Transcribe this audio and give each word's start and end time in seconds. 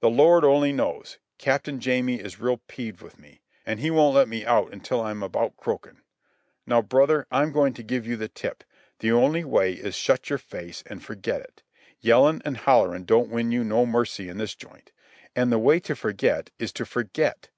"The 0.00 0.08
Lord 0.08 0.44
only 0.46 0.72
knows. 0.72 1.18
Captain 1.36 1.78
Jamie 1.78 2.20
is 2.20 2.40
real 2.40 2.56
peeved 2.68 3.02
with 3.02 3.18
me, 3.18 3.42
an' 3.66 3.76
he 3.76 3.90
won't 3.90 4.14
let 4.14 4.26
me 4.26 4.46
out 4.46 4.72
until 4.72 5.02
I'm 5.02 5.22
about 5.22 5.58
croakin'. 5.58 6.00
Now, 6.66 6.80
brother, 6.80 7.26
I'm 7.30 7.52
going 7.52 7.74
to 7.74 7.82
give 7.82 8.06
you 8.06 8.16
the 8.16 8.28
tip. 8.30 8.64
The 9.00 9.12
only 9.12 9.44
way 9.44 9.74
is 9.74 9.94
shut 9.94 10.30
your 10.30 10.38
face 10.38 10.82
an' 10.86 11.00
forget 11.00 11.42
it. 11.42 11.62
Yellin' 12.00 12.40
an' 12.46 12.54
hollerin' 12.54 13.04
don't 13.04 13.28
win 13.28 13.52
you 13.52 13.62
no 13.62 13.84
money 13.84 14.28
in 14.28 14.38
this 14.38 14.54
joint. 14.54 14.90
An' 15.36 15.50
the 15.50 15.58
way 15.58 15.80
to 15.80 15.94
forget 15.94 16.48
is 16.58 16.72
to 16.72 16.86
forget. 16.86 17.50